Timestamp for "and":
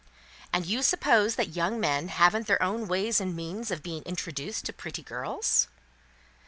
0.51-0.65, 3.21-3.35